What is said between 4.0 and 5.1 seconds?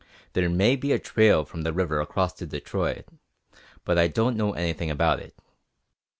don't know anything